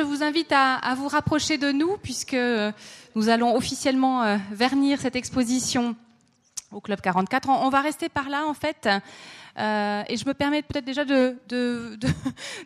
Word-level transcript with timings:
je 0.00 0.04
vous 0.06 0.22
invite 0.22 0.50
à, 0.50 0.94
vous 0.96 1.08
rapprocher 1.08 1.58
de 1.58 1.72
nous 1.72 1.98
puisque 2.02 2.36
nous 3.14 3.28
allons 3.28 3.54
officiellement 3.54 4.38
vernir 4.50 4.98
cette 4.98 5.14
exposition 5.14 5.94
au 6.72 6.80
Club 6.80 7.00
44. 7.00 7.48
On, 7.48 7.68
va 7.68 7.80
rester 7.80 8.08
par 8.08 8.28
là, 8.28 8.46
en 8.46 8.54
fait. 8.54 8.88
Euh, 9.58 10.02
et 10.08 10.16
je 10.16 10.24
me 10.26 10.32
permets 10.32 10.62
peut-être 10.62 10.84
déjà 10.84 11.04
de, 11.04 11.36
de, 11.48 11.96
de, 12.00 12.08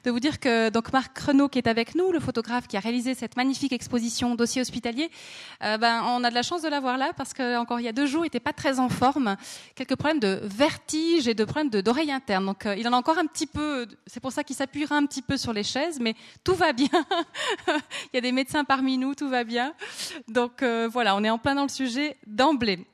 de, 0.05 0.11
vous 0.11 0.21
dire 0.21 0.39
que 0.39 0.69
donc 0.69 0.93
Marc 0.93 1.19
Renaud, 1.19 1.49
qui 1.49 1.59
est 1.59 1.67
avec 1.67 1.95
nous, 1.95 2.13
le 2.13 2.21
photographe 2.21 2.67
qui 2.69 2.77
a 2.77 2.81
réalisé 2.81 3.15
cette 3.15 3.37
magnifique 3.37 3.73
exposition 3.73 4.35
dossier 4.35 4.61
hospitalier, 4.61 5.11
euh, 5.63 5.79
ben, 5.79 6.03
on 6.07 6.23
a 6.25 6.31
de 6.31 6.35
la 6.35 6.43
chance 6.43 6.63
de 6.63 6.69
l'avoir 6.69 6.99
là 6.99 7.13
parce 7.17 7.33
que 7.33 7.57
encore 7.57 7.81
il 7.81 7.85
y 7.85 7.89
a 7.89 7.93
deux 7.93 8.07
jours, 8.07 8.25
il 8.25 8.27
n'était 8.27 8.41
pas 8.41 8.53
très 8.53 8.79
en 8.79 8.89
forme. 8.89 9.37
Quelques 9.75 9.97
problèmes 9.97 10.21
de 10.21 10.41
vertige 10.43 11.27
et 11.27 11.35
de 11.35 11.45
problèmes 11.45 11.71
d'oreille 11.71 12.13
interne. 12.13 12.47
Donc 12.47 12.67
euh, 12.67 12.77
il 12.77 12.87
en 12.87 12.93
a 12.93 12.97
encore 12.97 13.19
un 13.19 13.27
petit 13.27 13.47
peu. 13.47 13.87
C'est 14.07 14.21
pour 14.21 14.33
ça 14.33 14.45
qu'il 14.45 14.57
s'appuiera 14.57 14.97
un 14.97 15.07
petit 15.07 15.23
peu 15.23 15.37
sur 15.37 15.53
les 15.53 15.65
chaises, 15.65 15.99
mais 16.01 16.15
tout 16.45 16.55
va 16.55 16.73
bien. 16.73 16.89
il 17.69 18.15
y 18.15 18.19
a 18.19 18.21
des 18.21 18.33
médecins 18.33 18.65
parmi 18.65 18.99
nous, 18.99 19.15
tout 19.15 19.29
va 19.29 19.45
bien. 19.45 19.73
Donc 20.29 20.63
euh, 20.63 20.89
voilà, 20.93 21.17
on 21.17 21.25
est 21.25 21.31
en 21.31 21.39
plein 21.39 21.55
dans 21.55 21.63
le 21.63 21.69
sujet 21.69 22.17
d'emblée. 22.27 22.87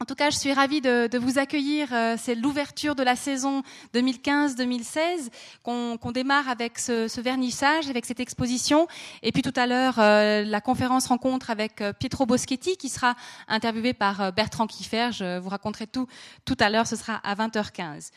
En 0.00 0.04
tout 0.04 0.14
cas, 0.14 0.30
je 0.30 0.36
suis 0.36 0.52
ravie 0.52 0.80
de, 0.80 1.18
vous 1.18 1.38
accueillir. 1.38 1.88
Euh, 1.92 2.14
c'est 2.16 2.36
l'ouverture 2.36 2.94
de 2.94 3.02
la 3.02 3.16
saison 3.16 3.62
2015-2016 3.94 5.28
qu'on 5.64 6.12
démarre 6.12 6.48
avec 6.48 6.78
ce, 6.78 7.20
vernissage, 7.20 7.90
avec 7.90 8.06
cette 8.06 8.20
exposition. 8.20 8.86
Et 9.24 9.32
puis 9.32 9.42
tout 9.42 9.52
à 9.56 9.66
l'heure, 9.66 9.98
euh, 9.98 10.44
la 10.44 10.60
conférence 10.60 11.08
rencontre 11.08 11.50
avec 11.50 11.80
euh, 11.80 11.92
Pietro 11.92 12.26
Boschetti 12.26 12.76
qui 12.76 12.88
sera 12.88 13.16
interviewé 13.48 13.92
par 13.92 14.32
Bertrand 14.32 14.68
Kiffer. 14.68 15.10
Je 15.12 15.38
vous 15.38 15.48
raconterai 15.48 15.88
tout 15.88 16.06
tout 16.44 16.56
à 16.60 16.70
l'heure. 16.70 16.86
Ce 16.86 16.94
sera 16.94 17.16
à 17.24 17.34
20h15. 17.34 18.10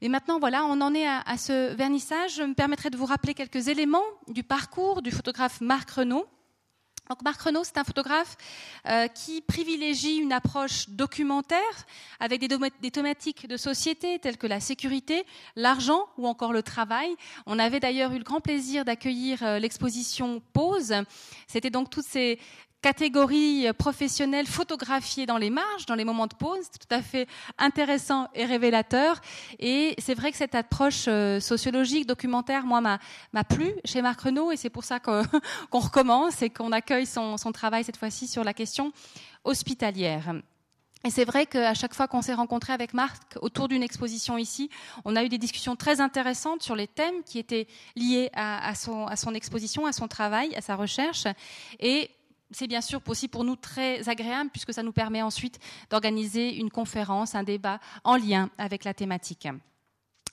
Et 0.00 0.08
maintenant, 0.08 0.40
voilà, 0.40 0.64
on 0.64 0.80
en 0.80 0.92
est 0.92 1.06
à, 1.06 1.20
à 1.20 1.36
ce 1.36 1.72
vernissage. 1.74 2.34
Je 2.34 2.42
me 2.42 2.54
permettrai 2.54 2.90
de 2.90 2.96
vous 2.96 3.06
rappeler 3.06 3.34
quelques 3.34 3.68
éléments 3.68 4.02
du 4.26 4.42
parcours 4.42 5.02
du 5.02 5.12
photographe 5.12 5.60
Marc 5.60 5.90
Renaud. 5.90 6.26
Donc 7.08 7.22
Marc 7.22 7.40
Renaud, 7.40 7.64
c'est 7.64 7.78
un 7.78 7.84
photographe 7.84 8.36
euh, 8.86 9.08
qui 9.08 9.40
privilégie 9.40 10.16
une 10.16 10.32
approche 10.32 10.90
documentaire 10.90 11.58
avec 12.20 12.40
des, 12.40 12.48
des, 12.82 12.90
thématiques 12.90 13.48
de 13.48 13.56
société 13.56 14.18
telles 14.18 14.36
que 14.36 14.46
la 14.46 14.60
sécurité, 14.60 15.24
l'argent 15.56 16.06
ou 16.18 16.26
encore 16.26 16.52
le 16.52 16.62
travail. 16.62 17.08
On 17.46 17.58
avait 17.58 17.80
d'ailleurs 17.80 18.12
eu 18.12 18.18
le 18.18 18.24
grand 18.24 18.42
plaisir 18.42 18.84
d'accueillir 18.84 19.42
euh, 19.42 19.58
l'exposition 19.58 20.42
Pause. 20.52 20.94
C'était 21.46 21.70
donc 21.70 21.88
toutes 21.88 22.04
ces, 22.04 22.38
catégories 22.82 23.66
professionnelles 23.76 24.46
photographiées 24.46 25.26
dans 25.26 25.38
les 25.38 25.50
marges, 25.50 25.86
dans 25.86 25.94
les 25.94 26.04
moments 26.04 26.26
de 26.26 26.34
pause, 26.34 26.66
tout 26.70 26.94
à 26.94 27.02
fait 27.02 27.26
intéressant 27.58 28.28
et 28.34 28.44
révélateur. 28.44 29.20
Et 29.58 29.94
c'est 29.98 30.14
vrai 30.14 30.30
que 30.30 30.36
cette 30.36 30.54
approche 30.54 31.06
euh, 31.08 31.40
sociologique, 31.40 32.06
documentaire, 32.06 32.64
moi, 32.64 32.80
m'a 32.80 33.44
plu 33.44 33.72
chez 33.84 34.02
Marc 34.02 34.20
Renault, 34.20 34.52
et 34.52 34.56
c'est 34.56 34.70
pour 34.70 34.84
ça 34.84 35.00
qu'on 35.00 35.80
recommence 35.80 36.42
et 36.42 36.50
qu'on 36.50 36.72
accueille 36.72 37.06
son, 37.06 37.36
son 37.36 37.52
travail 37.52 37.84
cette 37.84 37.96
fois-ci 37.96 38.28
sur 38.28 38.44
la 38.44 38.54
question 38.54 38.92
hospitalière. 39.44 40.34
Et 41.04 41.10
c'est 41.10 41.24
vrai 41.24 41.46
qu'à 41.46 41.74
chaque 41.74 41.94
fois 41.94 42.08
qu'on 42.08 42.22
s'est 42.22 42.34
rencontré 42.34 42.72
avec 42.72 42.92
Marc 42.92 43.38
autour 43.40 43.68
d'une 43.68 43.84
exposition 43.84 44.36
ici, 44.36 44.68
on 45.04 45.14
a 45.14 45.22
eu 45.22 45.28
des 45.28 45.38
discussions 45.38 45.76
très 45.76 46.00
intéressantes 46.00 46.62
sur 46.62 46.74
les 46.74 46.88
thèmes 46.88 47.22
qui 47.24 47.38
étaient 47.38 47.68
liés 47.94 48.30
à, 48.34 48.68
à, 48.68 48.74
son, 48.74 49.06
à 49.06 49.14
son 49.14 49.32
exposition, 49.32 49.86
à 49.86 49.92
son 49.92 50.08
travail, 50.08 50.54
à 50.56 50.60
sa 50.60 50.74
recherche. 50.74 51.28
Et 51.78 52.10
c'est 52.50 52.66
bien 52.66 52.80
sûr 52.80 53.00
aussi 53.08 53.28
pour 53.28 53.44
nous 53.44 53.56
très 53.56 54.08
agréable 54.08 54.50
puisque 54.50 54.72
ça 54.72 54.82
nous 54.82 54.92
permet 54.92 55.22
ensuite 55.22 55.58
d'organiser 55.90 56.56
une 56.56 56.70
conférence, 56.70 57.34
un 57.34 57.42
débat 57.42 57.80
en 58.04 58.16
lien 58.16 58.50
avec 58.58 58.84
la 58.84 58.94
thématique. 58.94 59.48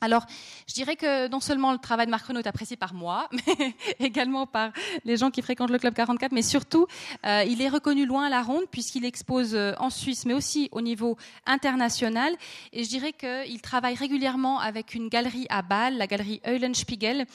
Alors, 0.01 0.25
je 0.67 0.73
dirais 0.73 0.95
que 0.95 1.27
non 1.29 1.39
seulement 1.39 1.71
le 1.71 1.77
travail 1.77 2.05
de 2.05 2.11
Marc 2.11 2.27
Renaud 2.27 2.39
est 2.41 2.47
apprécié 2.47 2.75
par 2.75 2.93
moi, 2.93 3.29
mais 3.47 3.75
également 3.99 4.45
par 4.45 4.71
les 5.03 5.17
gens 5.17 5.31
qui 5.31 5.41
fréquentent 5.41 5.71
le 5.71 5.79
Club 5.79 5.93
44, 5.93 6.31
mais 6.31 6.41
surtout, 6.41 6.85
euh, 7.25 7.43
il 7.47 7.61
est 7.61 7.69
reconnu 7.69 8.05
loin 8.05 8.25
à 8.25 8.29
la 8.29 8.41
ronde 8.41 8.65
puisqu'il 8.69 9.05
expose 9.05 9.55
euh, 9.55 9.73
en 9.79 9.89
Suisse, 9.89 10.25
mais 10.25 10.33
aussi 10.33 10.69
au 10.71 10.81
niveau 10.81 11.17
international. 11.45 12.35
Et 12.73 12.83
je 12.83 12.89
dirais 12.89 13.13
qu'il 13.13 13.61
travaille 13.61 13.95
régulièrement 13.95 14.59
avec 14.59 14.95
une 14.95 15.07
galerie 15.07 15.47
à 15.49 15.61
Bâle, 15.61 15.97
la 15.97 16.07
galerie 16.07 16.41
Eulenspiegel, 16.45 17.25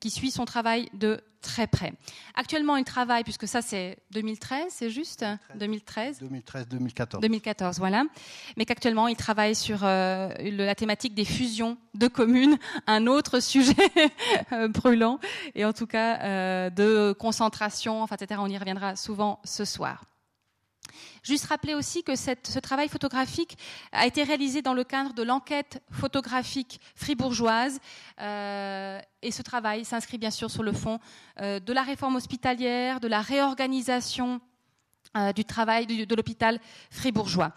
qui 0.00 0.10
suit 0.10 0.30
son 0.30 0.44
travail 0.44 0.90
de 0.92 1.22
très 1.42 1.66
près. 1.66 1.92
Actuellement, 2.34 2.76
il 2.76 2.84
travaille, 2.84 3.24
puisque 3.24 3.46
ça 3.46 3.60
c'est 3.60 3.98
2013, 4.12 4.66
c'est 4.70 4.90
juste 4.90 5.24
2013 5.56 6.20
2013-2014. 6.22 7.20
2014, 7.20 7.78
voilà. 7.78 8.04
Mais 8.56 8.64
qu'actuellement, 8.64 9.08
il 9.08 9.16
travaille 9.16 9.54
sur 9.54 9.80
euh, 9.82 10.28
la 10.38 10.74
thématique 10.74 11.14
des 11.14 11.24
fusions 11.24 11.76
de 11.94 12.08
communes, 12.08 12.56
un 12.86 13.06
autre 13.06 13.40
sujet 13.40 13.74
euh, 14.52 14.68
brûlant, 14.68 15.18
et 15.54 15.64
en 15.64 15.72
tout 15.72 15.86
cas 15.86 16.20
euh, 16.20 16.70
de 16.70 17.12
concentration, 17.12 18.02
enfin, 18.02 18.16
etc. 18.16 18.40
On 18.42 18.48
y 18.48 18.56
reviendra 18.56 18.96
souvent 18.96 19.40
ce 19.44 19.64
soir. 19.64 20.04
Juste 21.22 21.46
rappeler 21.46 21.74
aussi 21.74 22.02
que 22.02 22.16
ce 22.16 22.58
travail 22.58 22.88
photographique 22.88 23.56
a 23.92 24.06
été 24.06 24.22
réalisé 24.22 24.62
dans 24.62 24.74
le 24.74 24.84
cadre 24.84 25.12
de 25.12 25.22
l'enquête 25.22 25.82
photographique 25.90 26.80
fribourgeoise 26.94 27.78
euh, 28.20 29.00
et 29.22 29.30
ce 29.30 29.42
travail 29.42 29.84
s'inscrit 29.84 30.18
bien 30.18 30.30
sûr 30.30 30.50
sur 30.50 30.62
le 30.62 30.72
fond 30.72 30.98
euh, 31.40 31.60
de 31.60 31.72
la 31.72 31.82
réforme 31.82 32.16
hospitalière, 32.16 33.00
de 33.00 33.08
la 33.08 33.20
réorganisation 33.20 34.40
euh, 35.16 35.32
du 35.32 35.44
travail 35.44 35.86
de 35.86 36.14
l'hôpital 36.14 36.58
fribourgeois. 36.90 37.52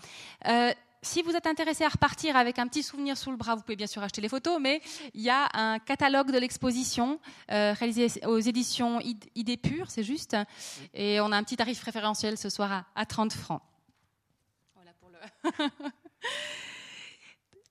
Si 1.06 1.22
vous 1.22 1.36
êtes 1.36 1.46
intéressé 1.46 1.84
à 1.84 1.90
repartir 1.90 2.36
avec 2.36 2.58
un 2.58 2.68
petit 2.68 2.82
souvenir 2.82 3.16
sous 3.16 3.30
le 3.30 3.38
bras, 3.38 3.54
vous 3.54 3.62
pouvez 3.62 3.76
bien 3.76 3.86
sûr 3.86 4.02
acheter 4.02 4.22
les 4.22 4.28
photos, 4.28 4.58
mais 4.60 4.82
il 5.14 5.22
y 5.22 5.30
a 5.30 5.48
un 5.54 5.78
catalogue 5.78 6.32
de 6.32 6.40
l'exposition 6.40 7.20
euh, 7.52 7.74
réalisé 7.74 8.26
aux 8.26 8.40
éditions 8.40 9.00
ID 9.00 9.62
Pure, 9.62 9.92
c'est 9.92 10.02
juste, 10.02 10.36
et 10.96 11.22
on 11.22 11.32
a 11.32 11.38
un 11.38 11.44
petit 11.44 11.58
tarif 11.58 11.80
préférentiel 11.80 12.40
ce 12.40 12.50
soir 12.50 12.72
à, 12.72 12.86
à 12.96 13.06
30 13.06 13.34
francs. 13.34 13.62
Voilà 14.74 14.94
pour 15.00 15.12
le. 15.12 15.20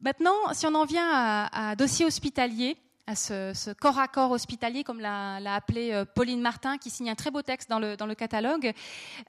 Maintenant, 0.00 0.52
si 0.52 0.66
on 0.68 0.74
en 0.76 0.84
vient 0.84 1.10
à, 1.12 1.74
dossier 1.74 2.06
hospitalier, 2.06 2.76
à 3.08 3.16
ce, 3.16 3.52
ce, 3.52 3.70
corps 3.72 3.98
à 3.98 4.06
corps 4.06 4.30
hospitalier, 4.30 4.84
comme 4.84 5.00
l'a 5.00 5.54
appelé 5.54 5.90
euh, 5.90 6.04
Pauline 6.04 6.40
Martin, 6.40 6.78
qui 6.78 6.88
signe 6.88 7.10
un 7.10 7.16
très 7.16 7.32
beau 7.32 7.42
texte 7.42 7.68
dans 7.68 7.80
le, 7.80 7.96
dans 7.96 8.06
le 8.06 8.14
catalogue. 8.14 8.72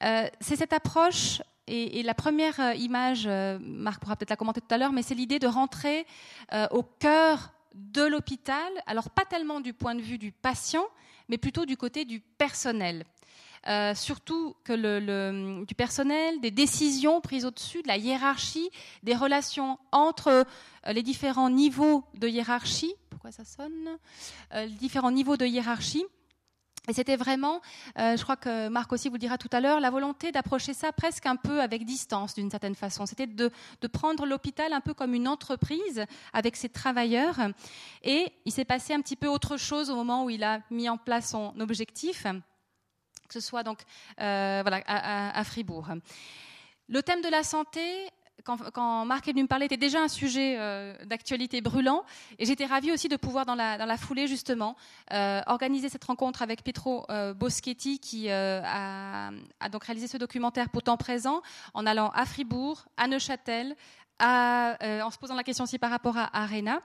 Euh, 0.03 0.27
c'est 0.41 0.57
cette 0.57 0.73
approche 0.73 1.41
et, 1.67 2.03
la 2.03 2.13
première 2.13 2.59
euh, 2.59 2.73
image, 2.75 3.23
euh, 3.25 3.57
Marc 3.59 4.01
pourra 4.01 4.15
peut-être 4.15 4.29
la 4.29 4.35
commenter 4.35 4.61
tout 4.61 4.73
à 4.73 4.77
l'heure, 4.77 4.91
mais 4.91 5.01
c'est 5.01 5.15
l'idée 5.15 5.39
de 5.39 5.47
rentrer 5.47 6.05
euh, 6.53 6.67
au 6.71 6.83
cœur 6.83 7.51
de 7.73 8.03
l'hôpital, 8.03 8.71
alors 8.85 9.09
pas 9.09 9.25
tellement 9.25 9.59
du 9.59 9.73
point 9.73 9.95
de 9.95 10.01
vue 10.01 10.17
du 10.17 10.31
patient, 10.31 10.85
mais 11.27 11.37
plutôt 11.37 11.65
du 11.65 11.75
côté 11.75 12.05
du 12.05 12.19
personnel. 12.19 13.03
Surtout 13.95 14.55
que 14.63 15.63
du 15.63 15.73
personnel, 15.73 16.39
des 16.39 16.51
décisions 16.51 17.19
prises 17.19 17.45
au-dessus, 17.45 17.81
de 17.81 17.87
la 17.87 17.97
hiérarchie, 17.97 18.69
des 19.01 19.15
relations 19.15 19.79
entre 19.91 20.45
les 20.85 21.01
différents 21.01 21.49
niveaux 21.49 22.03
de 22.13 22.27
hiérarchie. 22.27 22.93
Pourquoi 23.09 23.31
ça 23.31 23.43
sonne? 23.43 23.97
Les 24.53 24.67
différents 24.67 25.09
niveaux 25.09 25.35
de 25.35 25.47
hiérarchie 25.47 26.05
et 26.87 26.93
c'était 26.93 27.15
vraiment, 27.15 27.61
euh, 27.97 28.15
je 28.15 28.23
crois 28.23 28.35
que 28.35 28.67
Marc 28.69 28.91
aussi 28.93 29.09
vous 29.09 29.15
le 29.15 29.19
dira 29.19 29.37
tout 29.37 29.49
à 29.51 29.59
l'heure, 29.59 29.79
la 29.79 29.89
volonté 29.89 30.31
d'approcher 30.31 30.73
ça 30.73 30.91
presque 30.91 31.25
un 31.25 31.35
peu 31.35 31.61
avec 31.61 31.85
distance 31.85 32.35
d'une 32.35 32.51
certaine 32.51 32.75
façon. 32.75 33.05
C'était 33.05 33.27
de, 33.27 33.51
prendre 33.91 34.25
l'hôpital 34.25 34.73
un 34.73 34.81
peu 34.81 34.93
comme 34.93 35.13
une 35.13 35.27
entreprise 35.27 36.05
avec 36.33 36.55
ses 36.55 36.69
travailleurs. 36.69 37.39
Et 38.03 38.33
il 38.45 38.51
s'est 38.51 38.65
passé 38.65 38.93
un 38.93 39.01
petit 39.01 39.15
peu 39.15 39.27
autre 39.27 39.57
chose 39.57 39.89
au 39.89 39.95
moment 39.95 40.25
où 40.25 40.29
il 40.29 40.43
a 40.43 40.59
mis 40.69 40.89
en 40.89 40.97
place 40.97 41.29
son 41.29 41.57
objectif, 41.59 42.23
que 42.23 43.33
ce 43.33 43.39
soit 43.39 43.63
donc 43.63 43.79
euh, 44.19 44.61
voilà, 44.63 44.83
à 44.85 45.43
Fribourg. 45.43 45.87
Le 46.87 47.01
thème 47.01 47.21
de 47.21 47.29
la 47.29 47.43
santé 47.43 47.81
quand, 48.43 48.57
quand, 48.71 49.05
Marc 49.05 49.27
est 49.27 49.31
venu 49.31 49.43
me 49.43 49.47
parler, 49.47 49.65
était 49.65 49.77
déjà 49.77 50.01
un 50.01 50.07
sujet 50.07 50.55
euh, 50.57 50.93
d'actualité 51.05 51.61
brûlant. 51.61 52.03
Et 52.37 52.45
j'étais 52.45 52.65
ravie 52.65 52.91
aussi 52.91 53.07
de 53.07 53.15
pouvoir, 53.15 53.45
dans 53.45 53.55
la, 53.55 53.77
dans 53.77 53.85
la 53.85 53.97
foulée 53.97 54.27
justement, 54.27 54.75
euh, 55.13 55.41
organiser 55.47 55.89
cette 55.89 56.03
rencontre 56.03 56.41
avec 56.41 56.63
Pietro 56.63 57.05
euh, 57.09 57.33
Boschetti, 57.33 57.99
qui 57.99 58.29
euh, 58.29 58.61
a, 58.63 59.31
a, 59.59 59.69
donc 59.69 59.85
réalisé 59.85 60.07
ce 60.07 60.17
documentaire 60.17 60.69
pour 60.69 60.83
temps 60.83 60.97
présent, 60.97 61.41
en 61.73 61.85
allant 61.85 62.09
à 62.09 62.25
Fribourg, 62.25 62.85
à 62.97 63.07
Neuchâtel, 63.07 63.75
à, 64.19 64.81
euh, 64.83 65.01
en 65.01 65.11
se 65.11 65.17
posant 65.17 65.35
la 65.35 65.43
question 65.43 65.63
aussi 65.63 65.79
par 65.79 65.89
rapport 65.89 66.17
à 66.17 66.29
Arena. 66.37 66.81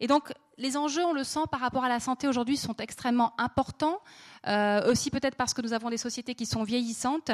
Et 0.00 0.06
donc, 0.06 0.32
les 0.58 0.76
enjeux, 0.76 1.04
on 1.04 1.12
le 1.12 1.24
sent 1.24 1.40
par 1.50 1.60
rapport 1.60 1.84
à 1.84 1.88
la 1.88 2.00
santé 2.00 2.28
aujourd'hui, 2.28 2.56
sont 2.56 2.76
extrêmement 2.76 3.32
importants. 3.38 4.00
Aussi 4.86 5.10
peut-être 5.10 5.34
parce 5.34 5.54
que 5.54 5.62
nous 5.62 5.72
avons 5.72 5.90
des 5.90 5.96
sociétés 5.96 6.36
qui 6.36 6.46
sont 6.46 6.62
vieillissantes. 6.62 7.32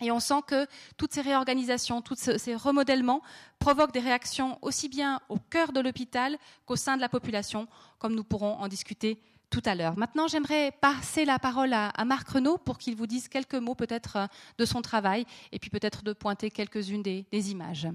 Et 0.00 0.10
on 0.10 0.20
sent 0.20 0.42
que 0.46 0.66
toutes 0.96 1.12
ces 1.12 1.20
réorganisations, 1.20 2.02
tous 2.02 2.14
ces 2.14 2.54
remodèlements 2.54 3.22
provoquent 3.58 3.92
des 3.92 4.00
réactions 4.00 4.58
aussi 4.62 4.88
bien 4.88 5.20
au 5.28 5.36
cœur 5.38 5.72
de 5.72 5.80
l'hôpital 5.80 6.38
qu'au 6.66 6.76
sein 6.76 6.96
de 6.96 7.00
la 7.00 7.08
population, 7.08 7.68
comme 7.98 8.14
nous 8.14 8.24
pourrons 8.24 8.54
en 8.54 8.68
discuter 8.68 9.20
tout 9.50 9.62
à 9.64 9.74
l'heure. 9.74 9.98
Maintenant, 9.98 10.28
j'aimerais 10.28 10.72
passer 10.80 11.24
la 11.24 11.38
parole 11.38 11.72
à, 11.72 11.92
Marc 12.04 12.28
Renaud 12.28 12.56
pour 12.56 12.78
qu'il 12.78 12.94
vous 12.94 13.06
dise 13.06 13.28
quelques 13.28 13.56
mots 13.56 13.74
peut-être 13.74 14.28
de 14.58 14.64
son 14.64 14.80
travail 14.80 15.26
et 15.52 15.58
puis 15.58 15.70
peut-être 15.70 16.02
de 16.02 16.12
pointer 16.12 16.50
quelques-unes 16.50 17.02
des, 17.02 17.50
images. 17.50 17.88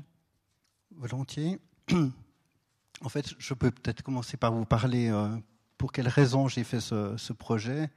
Volontiers. 0.91 1.59
En 3.01 3.09
fait, 3.09 3.33
je 3.37 3.53
peux 3.53 3.71
peut-être 3.71 4.03
commencer 4.03 4.37
par 4.37 4.53
vous 4.53 4.63
parler 4.63 5.09
euh, 5.09 5.27
pour 5.77 5.91
quelles 5.91 6.07
raisons 6.07 6.47
j'ai 6.47 6.63
fait 6.63 6.79
ce 6.79 7.33
projet. 7.33 7.89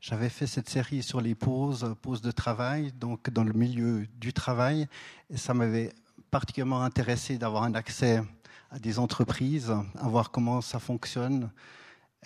J'avais 0.00 0.30
fait 0.30 0.46
cette 0.46 0.68
série 0.68 1.02
sur 1.02 1.20
les 1.20 1.34
pauses, 1.34 1.94
pauses 2.00 2.22
de 2.22 2.30
travail, 2.30 2.92
donc 2.92 3.28
dans 3.30 3.44
le 3.44 3.52
milieu 3.52 4.06
du 4.18 4.32
travail, 4.32 4.88
et 5.28 5.36
ça 5.36 5.52
m'avait 5.52 5.92
particulièrement 6.30 6.82
intéressé 6.82 7.36
d'avoir 7.36 7.64
un 7.64 7.74
accès 7.74 8.22
à 8.70 8.78
des 8.78 8.98
entreprises, 8.98 9.70
à 9.70 10.08
voir 10.08 10.30
comment 10.30 10.62
ça 10.62 10.78
fonctionne. 10.78 11.50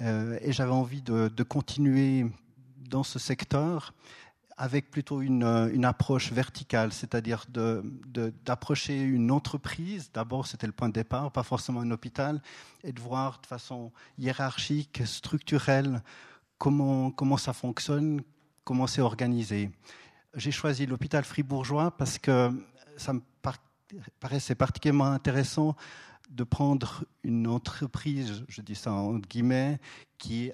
Euh, 0.01 0.39
et 0.43 0.53
j'avais 0.53 0.73
envie 0.73 1.03
de, 1.03 1.43
continuer 1.43 2.27
dans 2.89 3.03
ce 3.03 3.19
secteur 3.19 3.93
avec 4.57 4.89
plutôt 4.89 5.21
une, 5.21 5.85
approche 5.85 6.31
verticale, 6.31 6.93
c'est-à-dire 6.93 7.45
d'approcher 7.51 9.01
une 9.01 9.33
entreprise, 9.33 10.13
d'abord 10.15 10.47
c'était 10.47 10.69
le 10.69 10.73
point 10.73 10.89
de 10.89 10.93
départ, 10.95 11.33
pas 11.33 11.43
forcément 11.43 11.81
un 11.81 11.91
hôpital, 11.91 12.41
et 12.85 12.93
de 12.93 13.01
voir 13.01 13.41
de 13.41 13.47
façon 13.47 13.91
hiérarchique, 14.17 15.03
structurelle, 15.07 16.03
comment, 16.59 17.37
ça 17.37 17.53
fonctionne, 17.53 18.23
comment 18.65 18.87
c'est 18.87 19.01
organisé? 19.01 19.71
J'ai 20.35 20.51
choisi 20.51 20.87
l'hôpital 20.87 21.25
fribourgeois 21.25 21.97
parce 21.97 22.19
que 22.19 22.51
ça 22.97 23.13
me 23.13 23.21
paraissait 24.21 24.55
particulièrement 24.55 25.13
intéressant 25.13 25.77
de 26.31 26.43
prendre 26.43 27.05
une 27.23 27.47
entreprise, 27.47 28.45
je 28.49 28.61
dis 28.63 28.75
ça 28.75 28.93
en 28.93 29.19
guillemets, 29.19 29.79
qui 30.19 30.51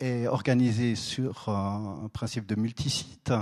est 0.00 0.26
organisée 0.28 0.94
sur 0.94 1.48
un 1.48 2.08
principe 2.12 2.46
de 2.46 2.54
multisite 2.54 3.32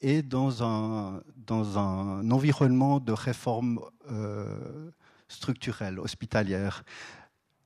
et 0.00 0.22
dans 0.22 0.62
un, 0.62 1.22
dans 1.36 1.78
un 1.78 2.30
environnement 2.30 3.00
de 3.00 3.12
réforme 3.12 3.80
euh, 4.10 4.90
structurelle, 5.28 5.98
hospitalière. 5.98 6.84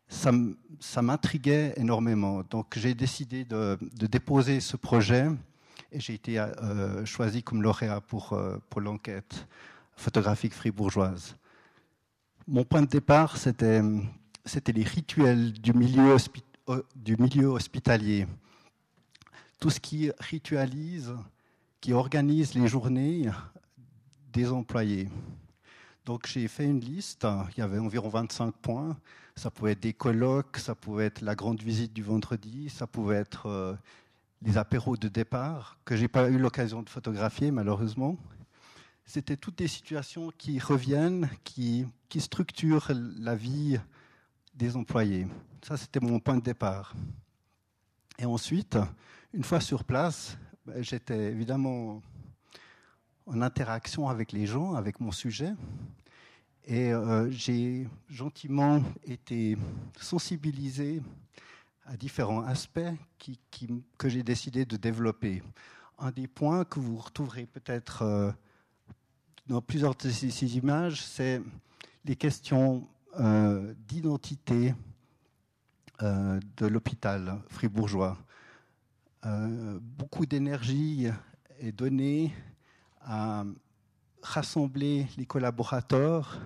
Ça, 0.08 1.02
m'intriguait 1.02 1.74
énormément. 1.76 2.42
Donc 2.48 2.78
j'ai 2.78 2.94
décidé 2.94 3.44
de, 3.44 3.78
déposer 3.92 4.60
ce 4.60 4.76
projet 4.76 5.26
et 5.92 6.00
j'ai 6.00 6.14
été 6.14 6.38
euh, 6.38 7.04
choisi 7.04 7.42
comme 7.42 7.62
lauréat 7.62 8.00
pour, 8.00 8.32
euh, 8.32 8.58
pour 8.70 8.80
l'enquête 8.80 9.46
photographique 9.96 10.54
fribourgeoise 10.54 11.36
mon 12.48 12.64
point 12.64 12.80
de 12.80 12.86
départ, 12.86 13.36
c'était, 13.36 13.82
les 13.82 14.82
rituels 14.82 15.52
euh, 16.70 16.82
du 16.96 17.16
milieu 17.18 17.46
hospitalier. 17.48 18.26
Tout 19.60 19.70
ce 19.70 19.78
qui 19.78 20.10
ritualise, 20.18 21.14
qui 21.80 21.92
organise 21.92 22.54
les 22.54 22.66
journées 22.66 23.28
des 24.32 24.50
employés. 24.50 25.08
Donc 26.06 26.26
j'ai 26.26 26.48
fait 26.48 26.64
une 26.64 26.80
liste, 26.80 27.26
il 27.56 27.60
y 27.60 27.62
avait 27.62 27.78
environ 27.78 28.08
25 28.08 28.54
points. 28.54 28.96
Ça 29.38 29.50
pouvait 29.50 29.72
être 29.72 29.80
des 29.80 29.94
colloques, 29.94 30.58
ça 30.58 30.74
pouvait 30.74 31.06
être 31.06 31.22
la 31.22 31.34
grande 31.34 31.62
visite 31.62 31.92
du 31.92 32.02
vendredi, 32.02 32.68
ça 32.68 32.86
pouvait 32.86 33.16
être 33.16 33.46
euh, 33.46 33.74
les 34.42 34.58
apéros 34.58 34.96
de 34.96 35.08
départ, 35.08 35.78
que 35.84 35.96
je 35.96 36.02
n'ai 36.02 36.08
pas 36.08 36.28
eu 36.28 36.38
l'occasion 36.38 36.82
de 36.82 36.90
photographier 36.90 37.50
malheureusement 37.50 38.18
c'était 39.08 39.38
toutes 39.38 39.56
des 39.56 39.68
situations 39.68 40.30
qui 40.36 40.58
reviennent, 40.58 41.30
qui, 41.42 41.86
structurent 42.18 42.92
la 43.18 43.34
vie 43.34 43.80
des 44.54 44.76
employés. 44.76 45.26
Ça, 45.62 45.78
c'était 45.78 45.98
mon 45.98 46.20
point 46.20 46.36
de 46.36 46.42
départ. 46.42 46.94
Et 48.18 48.26
ensuite, 48.26 48.76
une 49.32 49.44
fois 49.44 49.60
sur 49.60 49.84
place, 49.84 50.36
ben, 50.66 50.84
j'étais 50.84 51.32
évidemment 51.32 52.02
en 53.24 53.40
interaction 53.40 54.10
avec 54.10 54.32
les 54.32 54.44
gens, 54.44 54.74
avec 54.74 55.00
mon 55.00 55.10
sujet. 55.10 55.54
Et 56.66 56.92
euh, 56.92 57.30
j'ai 57.30 57.88
gentiment 58.08 58.82
été 59.04 59.56
sensibilisé 60.00 61.02
à 61.86 61.96
différents 61.96 62.42
aspects 62.42 62.80
que 63.96 64.08
j'ai 64.08 64.22
décidé 64.22 64.66
de 64.66 64.76
développer. 64.76 65.42
Un 65.98 66.10
des 66.10 66.26
points 66.26 66.64
que 66.64 66.78
vous 66.78 66.98
retrouverez 66.98 67.46
peut-être 67.46 68.02
euh, 68.02 68.30
dans 69.46 69.62
plusieurs 69.62 69.94
de 69.94 70.10
ces 70.10 70.56
images, 70.58 71.02
c'est 71.02 71.40
les 72.04 72.16
questions 72.16 72.86
euh, 73.18 73.74
d'identité 73.86 74.74
de 76.00 76.66
l'hôpital 76.68 77.42
fribourgeois. 77.48 78.16
Beaucoup 79.80 80.26
d'énergie 80.26 81.08
est 81.58 81.72
donnée 81.72 82.32
à 83.00 83.42
rassembler 84.22 85.06
les 85.16 85.26
collaborateurs 85.26 86.40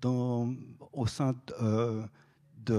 dans, 0.00 0.52
au 0.92 1.06
sein 1.06 1.34
de, 1.46 2.02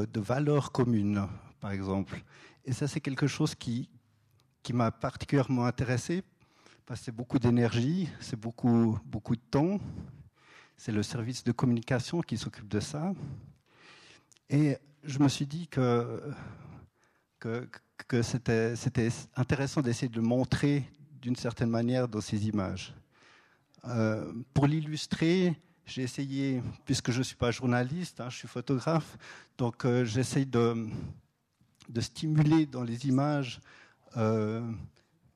de, 0.05 0.19
valeurs 0.19 0.73
communes, 0.73 1.25
par 1.61 1.71
exemple. 1.71 2.21
Et 2.65 2.73
ça, 2.73 2.87
c'est 2.87 2.99
quelque 2.99 3.27
chose 3.27 3.55
qui, 3.55 3.89
m'a 4.73 4.91
particulièrement 4.91 5.65
intéressé 5.65 6.23
c'est 6.95 7.11
beaucoup 7.11 7.39
d'énergie, 7.39 8.09
c'est 8.19 8.39
beaucoup, 8.39 8.99
de 9.05 9.35
temps. 9.49 9.79
C'est 10.77 10.91
le 10.91 11.03
service 11.03 11.43
de 11.43 11.51
communication 11.51 12.21
qui 12.21 12.37
s'occupe 12.37 12.67
de 12.67 12.79
ça. 12.79 13.13
Et 14.49 14.77
je 15.03 15.19
me 15.19 15.27
suis 15.27 15.45
dit 15.45 15.67
que, 15.67 16.33
que, 17.39 17.67
que 18.07 18.21
c'était 18.21 18.73
intéressant 19.35 19.81
d'essayer 19.81 20.09
de 20.09 20.17
le 20.17 20.21
montrer 20.21 20.83
d'une 21.21 21.35
certaine 21.35 21.69
manière 21.69 22.07
dans 22.07 22.21
ces 22.21 22.47
images. 22.47 22.93
Euh, 23.85 24.31
pour 24.53 24.67
l'illustrer, 24.67 25.55
j'ai 25.85 26.03
essayé, 26.03 26.61
puisque 26.85 27.11
je 27.11 27.19
ne 27.19 27.23
suis 27.23 27.35
pas 27.35 27.51
journaliste, 27.51 28.21
hein, 28.21 28.29
je 28.29 28.37
suis 28.37 28.47
photographe, 28.47 29.17
donc 29.57 29.85
euh, 29.85 30.05
j'essaye 30.05 30.45
de, 30.45 30.87
stimuler 31.99 32.65
dans 32.65 32.83
les 32.83 33.07
images 33.07 33.59
euh, 34.17 34.61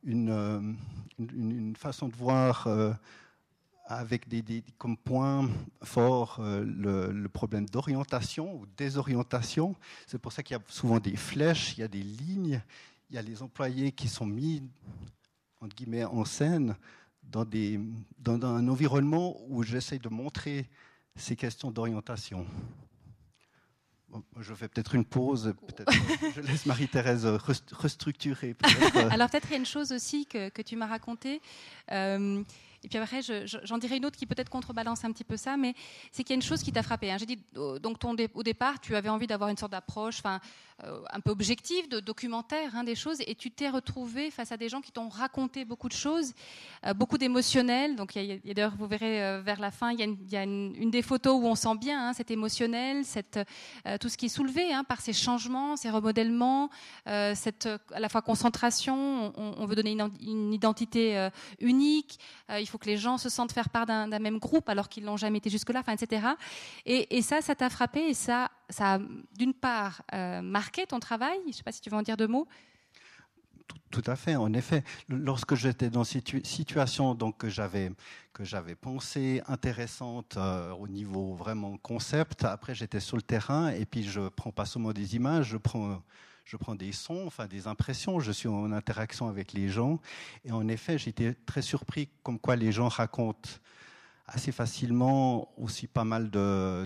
euh, 0.07 0.73
une, 1.17 1.75
façon 1.75 2.07
de 2.07 2.15
voir 2.15 2.67
avec 3.87 4.27
des, 4.27 4.63
comme 4.77 4.97
point 4.97 5.49
fort 5.81 6.37
euh, 6.39 6.63
le, 7.11 7.29
problème 7.29 7.67
d'orientation 7.67 8.53
ou 8.55 8.65
désorientation. 8.77 9.75
C'est 10.05 10.19
pour 10.19 10.31
ça 10.31 10.43
qu'il 10.43 10.57
y 10.57 10.59
a 10.59 10.63
souvent 10.67 10.99
des 10.99 11.15
flèches, 11.15 11.77
il 11.77 11.81
y 11.81 11.83
a 11.83 11.87
des 11.87 12.03
lignes, 12.03 12.61
il 13.09 13.15
y 13.15 13.19
a 13.19 13.21
les 13.21 13.41
employés 13.41 13.91
qui 13.91 14.07
sont 14.07 14.25
mis 14.25 14.61
entre 15.61 15.75
guillemets, 15.75 16.05
en 16.05 16.23
scène 16.23 16.75
dans, 17.27 17.45
des, 17.45 17.79
dans 18.19 18.43
un 18.45 18.67
environnement 18.67 19.37
où 19.47 19.63
j'essaie 19.63 19.99
de 19.99 20.09
montrer 20.09 20.69
ces 21.15 21.35
questions 21.35 21.71
d'orientation 21.71 22.45
je 24.39 24.53
fais 24.53 24.67
peut-être 24.67 24.95
une 24.95 25.05
pause, 25.05 25.53
peut-être 25.67 25.91
je 26.35 26.41
laisse 26.41 26.65
Marie-Thérèse 26.65 27.25
restructurer. 27.25 28.55
Alors 29.11 29.29
peut-être 29.29 29.47
il 29.49 29.51
y 29.51 29.55
a 29.55 29.57
une 29.57 29.65
chose 29.65 29.91
aussi 29.91 30.25
que, 30.25 30.49
que 30.49 30.61
tu 30.61 30.75
m'as 30.75 30.87
racontée. 30.87 31.41
Euh, 31.91 32.43
et 32.83 32.89
puis 32.89 32.99
après, 32.99 33.21
j'en 33.21 33.77
dirai 33.79 33.97
une 33.97 34.05
autre 34.05 34.17
qui 34.17 34.25
peut-être 34.25 34.49
contrebalance 34.49 35.03
un 35.03 35.11
petit 35.11 35.23
peu 35.23 35.35
ça, 35.35 35.57
mais 35.57 35.73
c'est 36.11 36.23
qu'il 36.23 36.33
y 36.33 36.35
a 36.35 36.39
une 36.39 36.41
chose 36.41 36.61
qui 36.61 36.71
t'a 36.71 36.83
frappé. 36.83 37.11
Hein. 37.11 37.17
J'ai 37.17 37.25
dit, 37.25 37.39
donc 37.81 37.99
ton 37.99 38.15
au 38.33 38.43
départ, 38.43 38.79
tu 38.79 38.95
avais 38.95 39.09
envie 39.09 39.27
d'avoir 39.27 39.49
une 39.49 39.57
sorte 39.57 39.71
d'approche, 39.71 40.19
enfin, 40.19 40.39
un 40.83 41.19
peu 41.21 41.31
objective, 41.31 41.89
de 41.89 41.99
documentaire 41.99 42.75
hein, 42.75 42.83
des 42.83 42.93
choses, 42.93 43.17
et 43.25 43.33
tu 43.33 43.49
t'es 43.49 43.69
retrouvé 43.69 44.29
face 44.29 44.51
à 44.51 44.57
des 44.57 44.69
gens 44.69 44.79
qui 44.79 44.91
t'ont 44.91 45.09
raconté 45.09 45.65
beaucoup 45.65 45.87
de 45.87 45.93
choses, 45.93 46.33
euh, 46.85 46.93
beaucoup 46.93 47.17
d'émotionnel. 47.17 47.95
Donc, 47.95 48.15
il 48.15 48.25
y 48.25 48.51
a, 48.51 48.53
d'ailleurs, 48.53 48.75
vous 48.77 48.87
verrez 48.87 49.23
euh, 49.23 49.41
vers 49.41 49.59
la 49.59 49.71
fin, 49.71 49.91
il 49.91 49.99
y 49.99 50.03
a, 50.03 50.05
une, 50.05 50.75
y 50.75 50.85
a 50.87 50.89
des 50.89 51.01
photos 51.01 51.41
où 51.41 51.47
on 51.47 51.55
sent 51.55 51.75
bien 51.79 52.09
hein, 52.09 52.13
cet 52.13 52.29
émotionnel, 52.29 53.03
tout 53.99 54.09
ce 54.09 54.17
qui 54.17 54.27
est 54.27 54.29
soulevé 54.29 54.71
hein, 54.71 54.83
par 54.83 55.01
ces 55.01 55.13
changements, 55.13 55.75
ces 55.77 55.89
remodèlements, 55.89 56.69
cette 57.05 57.67
à 57.93 57.99
la 57.99 58.09
fois 58.09 58.21
concentration. 58.21 59.33
On, 59.35 59.65
veut 59.65 59.75
donner 59.75 59.97
une, 60.21 60.53
identité 60.53 61.29
unique. 61.59 62.19
il 62.49 62.65
faut 62.67 62.77
que 62.77 62.85
les 62.85 62.97
gens 62.97 63.17
se 63.17 63.29
sentent 63.29 63.51
faire 63.51 63.69
part 63.69 63.85
d'un 63.85 64.19
même 64.19 64.39
groupe 64.39 64.69
alors 64.69 64.89
qu'ils 64.89 65.03
n'ont 65.03 65.17
jamais 65.17 65.39
été 65.39 65.49
jusque-là, 65.49 65.83
etc. 65.91 66.27
Et, 66.85 67.17
et 67.17 67.21
ça, 67.21 67.41
ça 67.41 67.55
t'a 67.55 67.69
frappé 67.69 68.01
et 68.01 68.13
ça, 68.13 68.49
ça 68.69 68.95
a 68.95 68.99
d'une 69.37 69.53
part 69.53 70.01
euh, 70.13 70.41
marqué 70.41 70.85
ton 70.85 70.99
travail. 70.99 71.37
Je 71.43 71.47
ne 71.47 71.53
sais 71.53 71.63
pas 71.63 71.71
si 71.71 71.81
tu 71.81 71.89
veux 71.89 71.97
en 71.97 72.01
dire 72.01 72.17
deux 72.17 72.27
mots. 72.27 72.47
Tout, 73.91 74.03
à 74.05 74.15
fait, 74.15 74.35
en 74.35 74.53
effet. 74.53 74.83
Lorsque 75.09 75.55
j'étais 75.55 75.89
dans 75.89 76.03
cette 76.03 76.45
situation 76.45 77.15
donc, 77.15 77.37
que 77.37 77.49
j'avais 77.49 77.91
que 78.33 78.43
j'avais 78.43 78.75
pensé 78.75 79.41
intéressante 79.47 80.35
euh, 80.37 80.71
au 80.73 80.87
niveau 80.87 81.33
vraiment 81.33 81.75
concept, 81.77 82.45
après 82.45 82.75
j'étais 82.75 82.99
sur 82.99 83.17
le 83.17 83.23
terrain 83.23 83.69
et 83.69 83.85
puis 83.85 84.03
je 84.03 84.29
prends 84.29 84.51
pas 84.51 84.65
seulement 84.65 84.93
des 84.93 85.15
images, 85.15 85.47
je 85.47 85.57
prends 85.57 86.03
je 86.45 86.55
prends 86.55 86.75
des 86.75 86.91
sons, 86.91 87.23
enfin 87.25 87.47
des 87.47 87.67
impressions, 87.67 88.19
je 88.19 88.31
suis 88.31 88.47
en 88.47 88.71
interaction 88.71 89.27
avec 89.27 89.53
les 89.53 89.69
gens. 89.69 89.99
Et 90.45 90.51
en 90.51 90.67
effet, 90.67 90.97
j'étais 90.97 91.33
très 91.33 91.61
surpris 91.61 92.09
comme 92.23 92.39
quoi 92.39 92.55
les 92.55 92.71
gens 92.71 92.87
racontent 92.87 93.49
assez 94.27 94.51
facilement 94.51 95.53
aussi 95.57 95.87
pas 95.87 96.03
mal 96.03 96.29
de, 96.29 96.85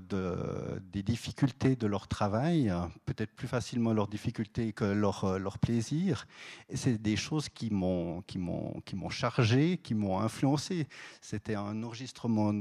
des 0.94 1.02
difficultés 1.02 1.76
de 1.76 1.88
leur 1.88 2.08
travail, 2.08 2.72
peut-être 3.06 3.34
plus 3.36 3.48
facilement 3.48 3.94
leurs 3.94 4.08
difficultés 4.08 4.74
que 4.74 4.86
leur, 4.86 5.40
leur 5.40 5.58
plaisir. 5.58 6.28
Et 6.70 6.78
c'est 6.78 7.02
des 7.02 7.16
choses 7.16 7.50
qui 7.50 7.72
m'ont, 7.72 8.22
qui 8.22 8.38
m'ont, 8.38 8.80
qui 8.86 8.96
m'ont 8.96 9.10
chargé, 9.10 9.78
qui 9.78 9.96
m'ont 9.96 10.20
influencé. 10.20 10.88
C'était 11.20 11.56
un 11.56 11.82
enregistrement 11.84 12.54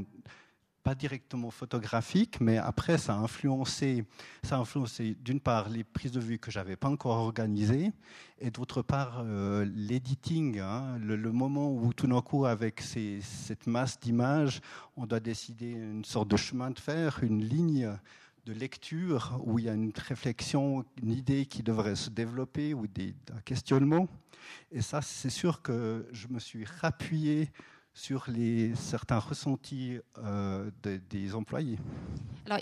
pas 0.83 0.95
directement 0.95 1.51
photographique, 1.51 2.41
mais 2.41 2.57
après, 2.57 2.97
ça 2.97 3.15
a 3.15 3.19
influencé, 3.19 4.05
influencé 4.51 5.17
d'une 5.21 5.41
part 5.41 5.69
les 5.69 5.85
prises 5.85 6.13
de 6.13 6.21
vue 6.21 6.39
que 6.39 6.51
j'avais 6.51 6.77
pas 6.77 6.89
encore 6.89 7.19
organisées, 7.19 7.93
et 8.39 8.51
d'autre 8.51 8.83
part 8.83 9.23
euh, 9.25 9.67
l'editing, 9.75 10.59
hein, 10.59 10.99
le, 10.99 11.33
moment 11.33 11.71
où 11.71 11.93
tout 11.93 12.07
d'un 12.07 12.23
coup, 12.23 12.47
avec 12.47 12.81
cette 12.81 13.67
masse 13.67 14.01
d'images, 14.01 14.61
on 14.97 15.07
doit 15.07 15.21
décider 15.21 15.71
une 15.73 16.05
sorte 16.05 16.29
de 16.29 16.37
chemin 16.37 16.71
de 16.71 16.79
fer, 16.79 17.21
une 17.23 17.45
ligne 17.45 17.95
de 18.47 18.53
lecture 18.55 19.39
où 19.45 19.59
il 19.59 19.67
y 19.67 19.69
a 19.69 19.75
une 19.75 19.93
réflexion, 19.95 20.85
une 21.03 21.13
idée 21.13 21.45
qui 21.45 21.63
devrait 21.63 21.95
se 21.95 22.09
développer 22.09 22.73
ou 22.73 22.87
des, 22.87 23.15
un 23.35 23.41
questionnement. 23.41 24.09
Et 24.73 24.81
ça, 24.81 25.03
c'est 25.03 25.31
sûr 25.31 25.61
que 25.63 26.09
je 26.13 26.29
me 26.29 26.39
suis 26.39 26.65
rappuyé 26.65 27.51
sur 28.01 28.25
les, 28.29 28.75
certains 28.77 29.19
ressentis 29.19 29.99
euh, 30.19 30.71
des 30.83 31.35
employés. 31.35 31.79
Alors, 32.47 32.61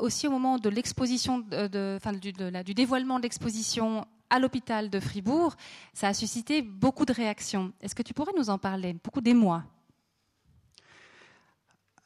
aussi 0.00 0.28
au 0.28 0.30
moment 0.30 0.58
de 0.58 0.68
l'exposition, 0.68 1.38
de, 1.38 1.96
enfin, 1.96 2.12
du, 2.12 2.32
du 2.32 2.74
dévoilement 2.74 3.16
de 3.16 3.22
l'exposition 3.22 4.06
à 4.28 4.38
l'hôpital 4.38 4.90
de 4.90 5.00
Fribourg, 5.00 5.54
ça 5.94 6.08
a 6.08 6.14
suscité 6.14 6.60
beaucoup 6.60 7.06
de 7.06 7.14
réactions. 7.14 7.72
Est-ce 7.80 7.94
que 7.94 8.02
tu 8.02 8.12
pourrais 8.12 8.32
nous 8.36 8.50
en 8.50 8.58
parler? 8.58 8.92
Beaucoup 9.02 9.22
d'émoi 9.22 9.64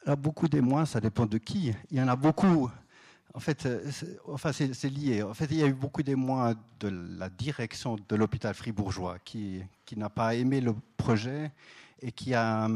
Alors, 0.07 0.19
beaucoup 0.19 0.47
d'émoi, 0.49 0.87
ça 0.87 1.01
dépend 1.01 1.27
de 1.27 1.39
qui. 1.39 1.73
Il 1.91 1.99
y 1.99 2.01
en 2.01 2.09
a 2.09 2.15
beaucoup. 2.15 2.71
En 3.33 3.39
fait, 3.39 3.69
enfin, 4.27 4.51
c'est 4.53 4.89
lié. 4.89 5.23
En 5.23 5.35
fait, 5.35 5.47
il 5.51 5.59
y 5.59 5.63
a 5.63 5.67
eu 5.67 5.73
beaucoup 5.73 6.03
d'émoi 6.03 6.55
de 6.81 6.89
la 6.89 7.29
direction 7.29 7.97
de 8.09 8.17
l'hôpital 8.17 8.55
fribourgeois 8.55 9.19
qui, 9.21 9.63
n'a 9.97 10.11
pas 10.11 10.35
aimé 10.35 10.61
le 10.61 10.75
projet 10.97 11.53
et 12.03 12.11
qui 12.11 12.35
a, 12.35 12.69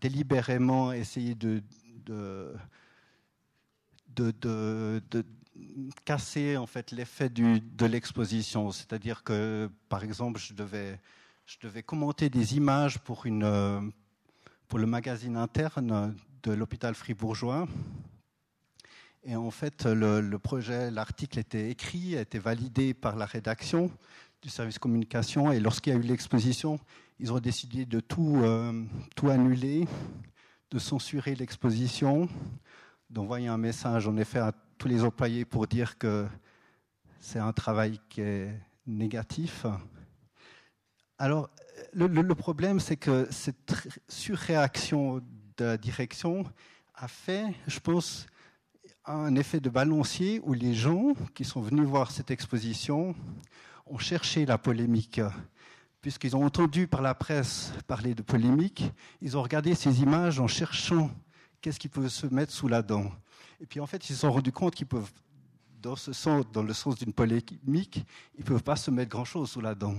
délibérément 0.00 0.92
essayé 0.92 1.34
de, 1.34 1.62
casser 6.06 6.56
en 6.56 6.66
fait 6.66 6.92
l'effet 6.92 7.28
de 7.28 7.86
l'exposition. 7.86 8.70
C'est-à-dire 8.70 9.22
que, 9.22 9.70
par 9.90 10.02
exemple, 10.02 10.40
je 10.40 10.54
devais, 10.54 11.82
commenter 11.82 12.30
des 12.30 12.56
images 12.56 12.98
pour 13.00 13.26
le 13.26 14.86
magazine 14.86 15.36
interne 15.36 16.16
de 16.42 16.52
l'hôpital 16.52 16.94
fribourgeois. 16.94 17.68
Et 19.24 19.36
en 19.36 19.50
fait, 19.52 19.86
le, 19.86 20.36
projet, 20.38 20.90
l'article 20.90 21.38
était 21.38 21.70
écrit, 21.70 22.16
a 22.16 22.22
été 22.22 22.40
validé 22.40 22.92
par 22.92 23.14
la 23.14 23.24
rédaction 23.24 23.88
du 24.42 24.48
service 24.48 24.80
communication. 24.80 25.52
Et 25.52 25.60
lorsqu'il 25.60 25.92
y 25.92 25.96
a 25.96 25.98
eu 25.98 26.02
l'exposition, 26.02 26.80
ils 27.20 27.32
ont 27.32 27.38
décidé 27.38 27.86
de 27.86 28.00
tout, 28.00 28.40
euh, 28.42 28.82
annuler, 29.22 29.86
de 30.72 30.78
censurer 30.80 31.36
l'exposition, 31.36 32.28
d'envoyer 33.10 33.46
un 33.46 33.58
message 33.58 34.08
en 34.08 34.16
effet 34.16 34.40
à 34.40 34.52
tous 34.76 34.88
les 34.88 35.04
employés 35.04 35.44
pour 35.44 35.68
dire 35.68 35.98
que 35.98 36.26
c'est 37.20 37.38
un 37.38 37.52
travail 37.52 38.00
qui 38.08 38.22
est 38.22 38.50
négatif. 38.88 39.66
Alors, 41.18 41.48
le 41.92 42.34
problème, 42.34 42.80
c'est 42.80 42.96
que 42.96 43.28
cette 43.30 43.72
surréaction 44.08 45.22
de 45.56 45.64
la 45.64 45.76
direction 45.76 46.44
a 46.96 47.06
fait, 47.06 47.44
je 47.68 47.78
pense, 47.78 48.26
un 49.04 49.34
effet 49.34 49.60
de 49.60 49.68
balancier 49.68 50.40
où 50.44 50.52
les 50.52 50.74
gens 50.74 51.14
qui 51.34 51.44
sont 51.44 51.60
venus 51.60 51.84
voir 51.84 52.10
cette 52.10 52.30
exposition 52.30 53.14
ont 53.86 53.98
cherché 53.98 54.46
la 54.46 54.58
polémique. 54.58 55.20
Puisqu'ils 56.00 56.36
ont 56.36 56.44
entendu 56.44 56.86
par 56.86 57.02
la 57.02 57.14
presse 57.14 57.72
parler 57.86 58.14
de 58.14 58.22
polémique, 58.22 58.84
ils 59.20 59.36
ont 59.36 59.42
regardé 59.42 59.74
ces 59.74 60.02
images 60.02 60.40
en 60.40 60.48
cherchant 60.48 61.10
qu'est-ce 61.60 61.78
qui 61.78 61.88
peut 61.88 62.08
se 62.08 62.26
mettre 62.26 62.52
sous 62.52 62.68
la 62.68 62.82
dent. 62.82 63.10
Et 63.60 63.66
puis 63.66 63.80
en 63.80 63.86
fait, 63.86 64.08
ils 64.08 64.14
se 64.14 64.20
sont 64.20 64.32
rendus 64.32 64.52
compte 64.52 64.74
qu'ils 64.74 64.86
peuvent, 64.86 65.10
dans, 65.80 65.94
le 66.62 66.72
sens 66.72 66.96
d'une 66.96 67.12
polémique, 67.12 68.04
ils 68.36 68.44
peuvent 68.44 68.62
pas 68.62 68.76
se 68.76 68.90
mettre 68.90 69.10
grand-chose 69.10 69.50
sous 69.50 69.60
la 69.60 69.74
dent. 69.74 69.96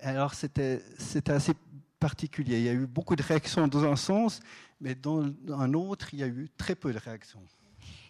Alors 0.00 0.34
c'était 0.34 0.82
assez 1.28 1.54
particulier. 1.98 2.58
Il 2.58 2.64
y 2.64 2.68
a 2.68 2.74
eu 2.74 2.86
beaucoup 2.86 3.16
de 3.16 3.22
réactions 3.22 3.66
dans 3.68 3.84
un 3.84 3.96
sens, 3.96 4.40
mais 4.80 4.94
dans 4.94 5.24
un 5.50 5.72
autre, 5.74 6.12
il 6.12 6.20
y 6.20 6.22
a 6.22 6.26
eu 6.26 6.50
très 6.56 6.74
peu 6.74 6.92
de 6.92 6.98
réactions. 6.98 7.42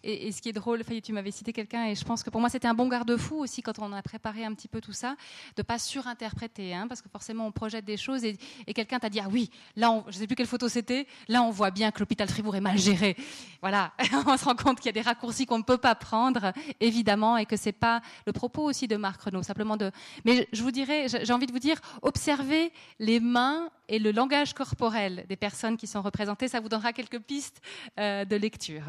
Et, 0.06 0.32
ce 0.32 0.42
qui 0.42 0.50
est 0.50 0.52
drôle, 0.52 0.82
tu 1.02 1.12
m'avais 1.12 1.30
cité 1.30 1.52
quelqu'un, 1.52 1.86
et 1.86 1.94
je 1.94 2.04
pense 2.04 2.22
que 2.22 2.28
pour 2.28 2.40
moi 2.40 2.50
c'était 2.50 2.68
un 2.68 2.74
bon 2.74 2.88
garde-fou 2.88 3.36
aussi 3.36 3.62
quand 3.62 3.78
on 3.78 3.90
a 3.92 4.02
préparé 4.02 4.44
un 4.44 4.52
petit 4.52 4.68
peu 4.68 4.80
tout 4.82 4.92
ça, 4.92 5.16
de 5.56 5.62
pas 5.62 5.78
surinterpréter, 5.78 6.74
hein, 6.74 6.86
parce 6.88 7.00
que 7.00 7.08
forcément 7.08 7.46
on 7.46 7.52
projette 7.52 7.86
des 7.86 7.96
choses 7.96 8.22
et, 8.24 8.36
quelqu'un 8.74 8.98
t'a 8.98 9.08
dit 9.08 9.20
ah 9.20 9.28
oui, 9.30 9.50
là 9.76 9.90
on, 9.90 10.04
je 10.08 10.18
sais 10.18 10.26
plus 10.26 10.36
quelle 10.36 10.46
photo 10.46 10.68
c'était, 10.68 11.06
là 11.28 11.42
on 11.42 11.50
voit 11.50 11.70
bien 11.70 11.90
que 11.90 12.00
l'hôpital 12.00 12.28
Fribourg 12.28 12.54
est 12.56 12.60
mal 12.60 12.76
géré. 12.78 13.16
Voilà, 13.62 13.92
on 14.26 14.36
se 14.36 14.44
rend 14.44 14.56
compte 14.56 14.78
qu'il 14.78 14.86
y 14.86 14.90
a 14.90 14.92
des 14.92 15.00
raccourcis 15.00 15.46
qu'on 15.46 15.58
ne 15.58 15.62
peut 15.62 15.78
pas 15.78 15.94
prendre, 15.94 16.52
évidemment, 16.80 17.38
et 17.38 17.46
que 17.46 17.56
c'est 17.56 17.72
pas 17.72 18.02
le 18.26 18.32
propos 18.32 18.62
aussi 18.62 18.86
de 18.86 18.96
Marc 18.96 19.22
Renault, 19.22 19.42
simplement 19.42 19.78
de. 19.78 19.90
Mais 20.24 20.46
je 20.52 20.62
vous 20.62 20.70
j'ai 20.74 21.32
envie 21.32 21.46
de 21.46 21.52
vous 21.52 21.58
dire, 21.58 21.80
observez 22.02 22.72
les 22.98 23.20
mains 23.20 23.70
et 23.88 23.98
le 23.98 24.12
langage 24.12 24.52
corporel 24.52 25.24
des 25.28 25.36
personnes 25.36 25.76
qui 25.76 25.86
sont 25.86 26.02
représentées, 26.02 26.48
ça 26.48 26.60
vous 26.60 26.68
donnera 26.68 26.92
quelques 26.92 27.20
pistes 27.20 27.60
euh, 27.98 28.24
de 28.24 28.36
lecture. 28.36 28.82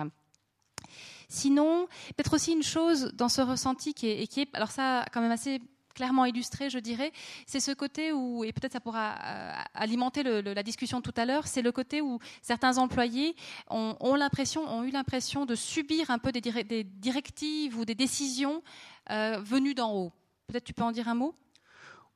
Sinon, 1.28 1.88
peut-être 2.16 2.34
aussi 2.34 2.54
une 2.54 2.64
chose 2.64 3.12
dans 3.14 3.30
ce 3.30 3.42
ressenti 3.42 3.94
qui 3.94 4.08
est, 4.08 4.24
et 4.24 4.28
qui 4.28 4.42
est, 4.42 4.50
alors 4.54 4.72
ça, 4.72 5.06
quand 5.12 5.22
même 5.22 5.32
assez 5.32 5.62
clairement 5.96 6.26
illustré, 6.26 6.70
je 6.70 6.78
dirais, 6.78 7.12
c'est 7.48 7.60
ce 7.60 7.72
côté 7.72 8.12
où, 8.12 8.44
et 8.44 8.52
peut-être 8.52 8.74
ça 8.74 8.80
pourra 8.80 9.16
euh, 9.16 9.54
alimenter 9.74 10.22
la 10.24 10.62
discussion 10.62 11.02
tout 11.02 11.14
à 11.18 11.26
l'heure, 11.26 11.48
c'est 11.48 11.62
le 11.64 11.72
côté 11.72 12.02
où 12.02 12.20
certains 12.42 12.78
employés 12.78 13.36
ont, 13.70 14.16
l'impression, 14.16 14.62
ont 14.70 14.84
eu 14.84 14.92
l'impression 14.92 15.46
de 15.46 15.56
subir 15.56 16.12
un 16.12 16.20
peu 16.20 16.32
des, 16.32 16.84
directives 16.84 17.78
ou 17.80 17.86
des 17.86 17.96
décisions 17.96 18.62
euh, 19.10 19.40
venues 19.42 19.74
d'en 19.74 19.94
haut. 19.94 20.12
Peut-être 20.48 20.66
tu 20.66 20.74
peux 20.74 20.84
en 20.84 20.92
dire 20.92 21.08
un 21.08 21.16
mot? 21.16 21.34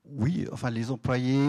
Oui, 0.05 0.45
enfin 0.51 0.69
les 0.69 0.91
employés 0.91 1.39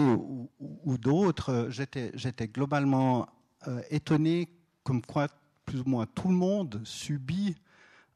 ou, 0.59 0.97
d'autres, 0.97 1.67
j'étais, 1.69 2.47
globalement 2.47 3.27
euh, 3.67 3.81
étonné 3.89 4.49
comme 4.83 5.01
quoi 5.01 5.27
plus 5.65 5.81
ou 5.81 5.89
moins 5.89 6.05
tout 6.05 6.27
le 6.27 6.35
monde 6.35 6.81
subit 6.83 7.55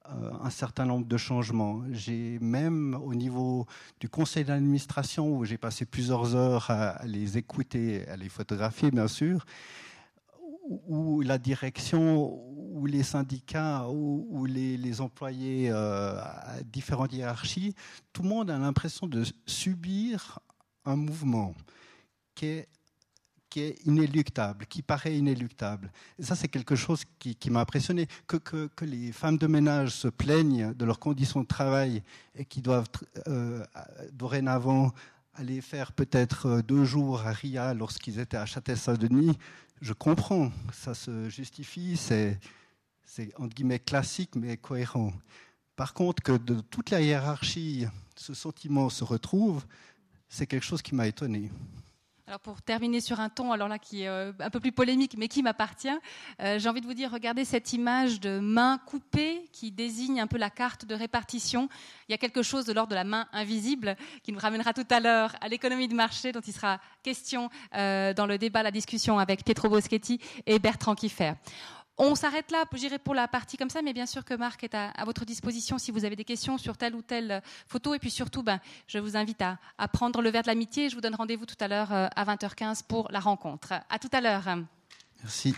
euh, 0.09 0.31
un 0.41 0.49
certain 0.49 0.85
nombre 0.85 1.07
de 1.07 1.17
changements. 1.17 1.81
J'ai 1.91 2.37
même 2.39 2.93
au 2.93 3.15
niveau 3.15 3.65
du 3.99 4.07
conseil 4.07 4.43
d'administration, 4.43 5.35
où 5.35 5.45
j'ai 5.45 5.57
passé 5.57 5.85
plusieurs 5.85 6.35
heures 6.35 6.69
à, 6.69 7.03
les 7.05 7.37
écouter, 7.37 8.07
à 8.07 8.15
les 8.15 8.29
photographier 8.29 8.91
bien 8.91 9.07
sûr, 9.07 9.45
où 10.87 11.21
la 11.21 11.37
direction, 11.37 12.39
où 12.75 12.85
les 12.85 13.03
syndicats, 13.03 13.87
où, 13.89 14.45
les, 14.45 15.01
employés 15.01 15.69
euh, 15.71 16.19
à 16.19 16.61
différentes 16.63 17.13
hiérarchies, 17.13 17.73
tout 18.13 18.21
le 18.21 18.29
monde 18.29 18.51
a 18.51 18.57
l'impression 18.57 19.07
de 19.07 19.23
subir 19.45 20.39
un 20.85 20.95
mouvement 20.95 21.55
qui 22.35 22.45
est 22.45 22.67
qui 23.55 23.61
est 23.61 23.85
inéluctable, 23.85 24.65
qui 24.65 24.81
paraît 24.81 25.17
inéluctable. 25.17 25.89
Et 26.19 26.23
ça, 26.23 26.35
c'est 26.35 26.49
quelque 26.49 26.75
chose 26.75 27.03
qui, 27.19 27.49
m'a 27.49 27.61
impressionné. 27.61 28.05
Que, 28.27 28.67
les 28.81 29.13
femmes 29.13 29.37
de 29.37 29.47
ménage 29.47 29.91
se 29.91 30.09
plaignent 30.09 30.73
de 30.73 30.83
leurs 30.83 30.99
conditions 30.99 31.39
de 31.39 31.47
travail 31.47 32.03
et 32.35 32.43
qui 32.43 32.61
doivent 32.61 32.89
euh, 33.29 33.63
dorénavant 34.11 34.91
aller 35.35 35.61
faire 35.61 35.93
peut-être 35.93 36.47
euh, 36.47 36.61
deux 36.63 36.83
jours 36.83 37.21
à 37.21 37.31
Ria 37.31 37.73
lorsqu'ils 37.73 38.19
étaient 38.19 38.35
à 38.35 38.45
Châtel-Saint-Denis, 38.45 39.37
je 39.79 39.93
comprends, 39.93 40.51
ça 40.73 40.93
se 40.93 41.29
justifie, 41.29 41.95
c'est, 41.95 42.37
c'est 43.05 43.31
entre 43.39 43.55
guillemets 43.55 43.79
classique 43.79 44.35
mais 44.35 44.57
cohérent. 44.57 45.13
Par 45.77 45.93
contre, 45.93 46.21
que 46.21 46.33
de 46.33 46.59
toute 46.59 46.89
la 46.89 46.99
hiérarchie, 46.99 47.85
ce 48.17 48.33
sentiment 48.33 48.89
se 48.89 49.05
retrouve, 49.05 49.63
c'est 50.27 50.45
quelque 50.45 50.65
chose 50.65 50.81
qui 50.81 50.93
m'a 50.93 51.07
étonné. 51.07 51.51
Alors 52.27 52.39
pour 52.39 52.59
terminer 52.63 53.01
sur 53.01 53.19
un 53.19 53.29
ton, 53.29 53.51
alors 53.51 53.67
là 53.67 53.77
qui 53.77 54.01
est 54.01 54.07
euh, 54.07 54.33
un 54.39 54.49
peu 54.49 54.59
plus 54.59 54.71
polémique, 54.71 55.13
mais 55.15 55.27
qui 55.27 55.43
m'appartient, 55.43 55.95
euh, 56.41 56.57
j'ai 56.57 56.67
envie 56.67 56.81
de 56.81 56.87
vous 56.87 56.95
dire, 56.95 57.11
regardez 57.11 57.45
cette 57.45 57.71
image 57.71 58.19
de 58.19 58.39
main 58.39 58.79
coupée 58.87 59.47
qui 59.51 59.71
désigne 59.71 60.19
un 60.19 60.25
peu 60.25 60.39
la 60.39 60.49
carte 60.49 60.85
de 60.85 60.95
répartition. 60.95 61.69
Il 62.09 62.13
y 62.13 62.15
a 62.15 62.17
quelque 62.17 62.41
chose 62.41 62.65
de 62.65 62.73
l'ordre 62.73 62.89
de 62.89 62.95
la 62.95 63.03
main 63.03 63.27
invisible 63.31 63.95
qui 64.23 64.31
nous 64.31 64.39
ramènera 64.39 64.73
tout 64.73 64.87
à 64.89 64.99
l'heure 64.99 65.35
à 65.39 65.49
l'économie 65.49 65.87
de 65.87 65.93
marché, 65.93 66.31
dont 66.31 66.41
il 66.41 66.53
sera 66.53 66.79
question 67.03 67.51
euh, 67.75 68.11
dans 68.15 68.25
le 68.25 68.39
débat, 68.39 68.63
la 68.63 68.71
discussion 68.71 69.19
avec 69.19 69.45
Pietro 69.45 69.69
Boschetti 69.69 70.19
et 70.47 70.57
Bertrand 70.57 70.95
Kiffer. 70.95 71.33
On 71.97 72.13
s'arrête 72.15 72.51
là, 72.51 72.65
j'irai 72.73 72.99
pour 72.99 73.15
la 73.15 73.27
partie 73.27 73.55
comme 73.55 73.69
ça, 73.69 73.81
mais 73.81 73.93
bien 73.93 74.05
sûr 74.05 74.25
que 74.25 74.33
Marc 74.33 74.63
est 74.65 74.75
à, 74.75 74.91
votre 75.05 75.23
disposition 75.23 75.77
si 75.77 75.91
vous 75.91 76.03
avez 76.03 76.17
des 76.17 76.25
questions 76.25 76.57
sur 76.57 76.75
telle 76.75 76.93
ou 76.93 77.01
telle 77.01 77.41
photo. 77.67 77.93
Et 77.93 77.99
puis 77.99 78.11
surtout, 78.11 78.43
ben, 78.43 78.59
je 78.87 78.99
vous 78.99 79.15
invite 79.15 79.41
à, 79.41 79.87
prendre 79.87 80.21
le 80.21 80.29
verre 80.29 80.43
de 80.43 80.47
l'amitié. 80.47 80.89
Je 80.89 80.95
vous 80.95 81.01
donne 81.01 81.15
rendez-vous 81.15 81.45
tout 81.45 81.55
à 81.59 81.69
l'heure 81.69 81.93
euh, 81.93 82.07
à 82.15 82.25
20h15 82.25 82.81
pour 82.85 83.09
la 83.11 83.19
rencontre. 83.21 83.73
À 83.89 83.97
tout 83.97 84.09
à 84.11 84.19
l'heure. 84.19 84.43
Merci. 85.23 85.55